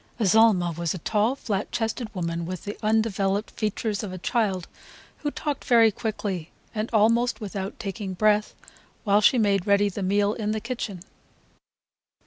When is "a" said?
0.95-0.97, 4.11-4.17